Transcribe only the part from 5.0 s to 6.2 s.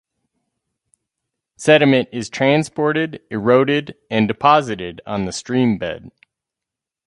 on the stream bed.